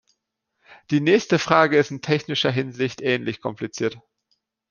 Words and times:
Die 0.89 0.99
nächste 0.99 1.37
Frage 1.37 1.77
ist 1.77 1.91
in 1.91 2.01
technischer 2.01 2.49
Hinsicht 2.49 3.01
ähnlich 3.01 3.39
kompliziert. 3.39 3.99